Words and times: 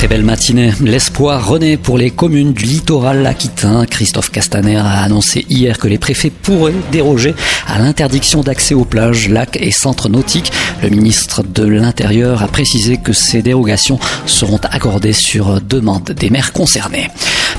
Très 0.00 0.08
belle 0.08 0.24
matinée. 0.24 0.72
L'espoir 0.80 1.46
renaît 1.46 1.76
pour 1.76 1.98
les 1.98 2.10
communes 2.10 2.54
du 2.54 2.64
littoral 2.64 3.26
aquitain. 3.26 3.84
Christophe 3.84 4.30
Castaner 4.30 4.78
a 4.78 5.02
annoncé 5.02 5.44
hier 5.50 5.76
que 5.76 5.88
les 5.88 5.98
préfets 5.98 6.30
pourraient 6.30 6.72
déroger 6.90 7.34
à 7.66 7.78
l'interdiction 7.78 8.40
d'accès 8.40 8.72
aux 8.72 8.86
plages, 8.86 9.28
lacs 9.28 9.58
et 9.60 9.70
centres 9.70 10.08
nautiques. 10.08 10.52
Le 10.82 10.88
ministre 10.88 11.42
de 11.42 11.64
l'Intérieur 11.64 12.42
a 12.42 12.48
précisé 12.48 12.96
que 12.96 13.12
ces 13.12 13.42
dérogations 13.42 13.98
seront 14.24 14.60
accordées 14.70 15.12
sur 15.12 15.60
demande 15.60 16.12
des 16.12 16.30
maires 16.30 16.54
concernés. 16.54 17.10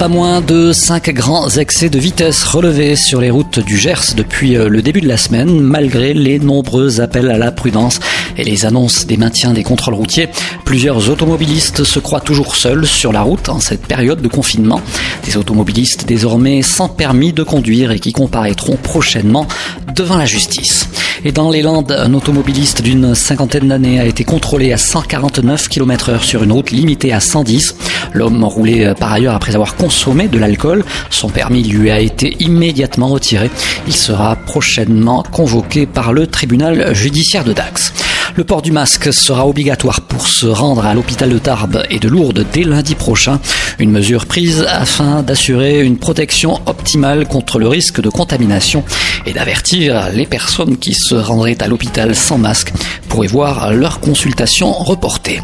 Pas 0.00 0.08
moins 0.08 0.40
de 0.40 0.72
5 0.72 1.10
grands 1.10 1.48
excès 1.50 1.88
de 1.88 2.00
vitesse 2.00 2.42
relevés 2.42 2.96
sur 2.96 3.20
les 3.20 3.30
routes 3.30 3.60
du 3.60 3.78
Gers 3.78 4.16
depuis 4.16 4.54
le 4.54 4.82
début 4.82 5.00
de 5.00 5.06
la 5.06 5.16
semaine, 5.16 5.60
malgré 5.60 6.14
les 6.14 6.40
nombreux 6.40 7.00
appels 7.00 7.30
à 7.30 7.38
la 7.38 7.52
prudence 7.52 8.00
et 8.36 8.44
les 8.44 8.66
annonces 8.66 9.06
des 9.06 9.16
maintiens 9.16 9.52
des 9.52 9.62
contrôles 9.62 9.94
routiers. 9.94 10.28
Plusieurs 10.64 11.10
automobilistes 11.10 11.84
se 11.84 11.98
croient 11.98 12.20
toujours 12.20 12.56
seuls 12.56 12.86
sur 12.86 13.12
la 13.12 13.22
route 13.22 13.48
en 13.48 13.60
cette 13.60 13.86
période 13.86 14.22
de 14.22 14.28
confinement. 14.28 14.80
Des 15.24 15.36
automobilistes 15.36 16.06
désormais 16.06 16.62
sans 16.62 16.88
permis 16.88 17.32
de 17.32 17.42
conduire 17.42 17.90
et 17.92 17.98
qui 17.98 18.12
comparaîtront 18.12 18.76
prochainement 18.76 19.46
devant 19.94 20.16
la 20.16 20.26
justice. 20.26 20.88
Et 21.24 21.32
dans 21.32 21.50
les 21.50 21.62
Landes, 21.62 21.92
un 21.92 22.12
automobiliste 22.12 22.82
d'une 22.82 23.14
cinquantaine 23.14 23.68
d'années 23.68 23.98
a 23.98 24.04
été 24.04 24.24
contrôlé 24.24 24.72
à 24.72 24.76
149 24.76 25.68
km 25.68 26.10
heure 26.10 26.24
sur 26.24 26.42
une 26.42 26.52
route 26.52 26.70
limitée 26.70 27.12
à 27.12 27.20
110. 27.20 27.76
L'homme 28.12 28.44
roulait 28.44 28.86
euh, 28.86 28.94
par 28.94 29.12
ailleurs 29.12 29.34
après 29.34 29.54
avoir 29.54 29.74
consommé 29.76 30.28
de 30.28 30.38
l'alcool. 30.38 30.84
Son 31.10 31.30
permis 31.30 31.62
lui 31.62 31.90
a 31.90 32.00
été 32.00 32.36
immédiatement 32.40 33.08
retiré. 33.08 33.50
Il 33.86 33.94
sera 33.94 34.36
prochainement 34.36 35.22
convoqué 35.22 35.86
par 35.86 36.12
le 36.12 36.26
tribunal 36.26 36.94
judiciaire 36.94 37.44
de 37.44 37.52
Dax. 37.52 37.92
Le 38.36 38.42
port 38.42 38.62
du 38.62 38.72
masque 38.72 39.12
sera 39.12 39.46
obligatoire 39.46 40.00
pour 40.00 40.26
se 40.26 40.46
rendre 40.46 40.84
à 40.84 40.92
l'hôpital 40.92 41.30
de 41.30 41.38
Tarbes 41.38 41.84
et 41.88 42.00
de 42.00 42.08
Lourdes 42.08 42.44
dès 42.52 42.64
lundi 42.64 42.96
prochain. 42.96 43.38
Une 43.78 43.92
mesure 43.92 44.26
prise 44.26 44.66
afin 44.68 45.22
d'assurer 45.22 45.82
une 45.82 45.98
protection 45.98 46.58
optimale 46.66 47.28
contre 47.28 47.60
le 47.60 47.68
risque 47.68 48.00
de 48.00 48.08
contamination 48.08 48.82
et 49.24 49.32
d'avertir 49.32 50.10
les 50.12 50.26
personnes 50.26 50.78
qui 50.78 50.94
se 50.94 51.14
rendraient 51.14 51.62
à 51.62 51.68
l'hôpital 51.68 52.16
sans 52.16 52.38
masque 52.38 52.72
pour 53.08 53.24
y 53.24 53.28
voir 53.28 53.72
leur 53.72 54.00
consultation 54.00 54.72
reportée. 54.72 55.40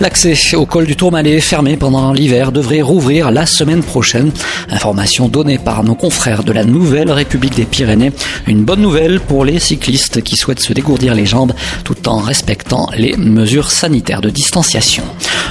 L'accès 0.00 0.56
au 0.56 0.64
col 0.64 0.86
du 0.86 0.96
Tourmalet 0.96 1.42
fermé 1.42 1.76
pendant 1.76 2.14
l'hiver 2.14 2.52
devrait 2.52 2.80
rouvrir 2.80 3.30
la 3.30 3.44
semaine 3.44 3.82
prochaine. 3.82 4.32
Information 4.70 5.28
donnée 5.28 5.58
par 5.58 5.84
nos 5.84 5.94
confrères 5.94 6.42
de 6.42 6.52
la 6.52 6.64
Nouvelle 6.64 7.10
République 7.10 7.54
des 7.54 7.66
Pyrénées. 7.66 8.12
Une 8.46 8.64
bonne 8.64 8.80
nouvelle 8.80 9.20
pour 9.20 9.44
les 9.44 9.58
cyclistes 9.58 10.22
qui 10.22 10.38
souhaitent 10.38 10.60
se 10.60 10.72
dégourdir 10.72 11.14
les 11.14 11.26
jambes 11.26 11.52
tout 11.84 12.08
en 12.08 12.16
respectant 12.16 12.88
les 12.96 13.14
mesures 13.18 13.70
sanitaires 13.70 14.22
de 14.22 14.30
distanciation. 14.30 15.04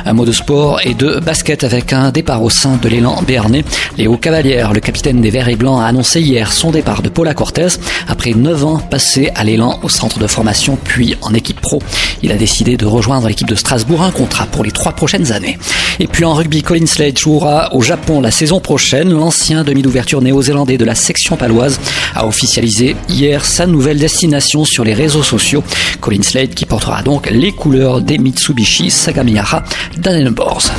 Un 0.09 0.13
mot 0.13 0.25
de 0.25 0.31
sport 0.31 0.79
et 0.83 0.95
de 0.95 1.19
basket 1.19 1.63
avec 1.63 1.93
un 1.93 2.09
départ 2.09 2.41
au 2.41 2.49
sein 2.49 2.77
de 2.77 2.89
l'élan 2.89 3.21
béarnais. 3.21 3.63
Léo 3.95 4.17
Cavalière, 4.17 4.73
le 4.73 4.79
capitaine 4.79 5.21
des 5.21 5.29
Verts 5.29 5.49
et 5.49 5.55
Blancs, 5.55 5.79
a 5.79 5.85
annoncé 5.85 6.19
hier 6.19 6.51
son 6.51 6.71
départ 6.71 7.03
de 7.03 7.09
Paula 7.09 7.35
Cortez 7.35 7.67
après 8.07 8.33
9 8.33 8.65
ans 8.65 8.79
passés 8.79 9.29
à 9.35 9.43
l'élan 9.43 9.79
au 9.83 9.87
centre 9.87 10.17
de 10.17 10.25
formation 10.25 10.79
puis 10.83 11.15
en 11.21 11.35
équipe 11.35 11.61
pro. 11.61 11.79
Il 12.23 12.31
a 12.31 12.37
décidé 12.37 12.75
de 12.75 12.87
rejoindre 12.87 13.27
l'équipe 13.27 13.47
de 13.47 13.53
Strasbourg, 13.53 14.01
un 14.01 14.09
contrat 14.09 14.47
pour 14.47 14.63
les 14.63 14.71
trois 14.71 14.93
prochaines 14.93 15.31
années. 15.31 15.59
Et 15.99 16.07
puis 16.07 16.23
en 16.23 16.33
rugby, 16.33 16.63
Colin 16.63 16.85
Slade 16.85 17.17
jouera 17.17 17.75
au 17.75 17.81
Japon 17.81 18.21
la 18.21 18.31
saison 18.31 18.59
prochaine. 18.59 19.11
L'ancien 19.11 19.63
demi 19.63 19.81
d'ouverture 19.81 20.21
néo-zélandais 20.21 20.77
de 20.77 20.85
la 20.85 20.95
section 20.95 21.35
paloise 21.35 21.79
a 22.15 22.25
officialisé 22.25 22.95
hier 23.09 23.43
sa 23.43 23.65
nouvelle 23.65 23.99
destination 23.99 24.63
sur 24.63 24.85
les 24.85 24.93
réseaux 24.93 25.23
sociaux. 25.23 25.63
Colin 25.99 26.23
Slade 26.23 26.53
qui 26.53 26.65
portera 26.65 27.01
donc 27.01 27.29
les 27.29 27.51
couleurs 27.51 28.01
des 28.01 28.17
Mitsubishi 28.17 28.89
Sagamihara 28.89 29.63
Danenborgs. 29.97 30.71